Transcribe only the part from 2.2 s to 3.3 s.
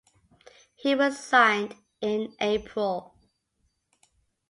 April.